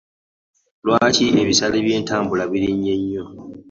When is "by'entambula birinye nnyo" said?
1.85-3.25